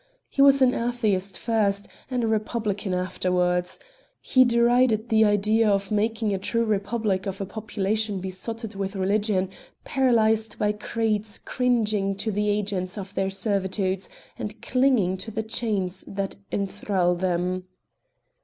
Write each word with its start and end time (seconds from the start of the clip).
He 0.29 0.41
was 0.41 0.63
an 0.63 0.73
Atheist 0.73 1.37
first 1.37 1.87
and 2.09 2.23
a 2.23 2.27
Republican 2.27 2.95
afterwards. 2.95 3.79
He 4.19 4.43
derided 4.43 5.09
the 5.09 5.23
idea 5.23 5.69
of 5.69 5.91
making 5.91 6.33
a 6.33 6.39
true 6.39 6.65
Republic 6.65 7.27
of 7.27 7.39
a 7.39 7.45
population 7.45 8.19
besotted 8.19 8.73
with 8.73 8.95
religion, 8.95 9.51
paralysed 9.83 10.57
by 10.57 10.71
creeds 10.71 11.37
cringing 11.37 12.15
to 12.15 12.31
the 12.31 12.49
agents 12.49 12.97
of 12.97 13.13
their 13.13 13.29
servitude, 13.29 14.07
and 14.39 14.59
clinging 14.59 15.17
to 15.17 15.29
the 15.29 15.43
chains 15.43 16.03
that 16.07 16.35
enthral 16.51 17.13
them. 17.13 17.65